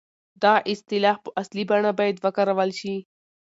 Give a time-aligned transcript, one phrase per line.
[0.43, 2.95] دغه اصطلاح په اصلي بڼه بايد وکارول شي.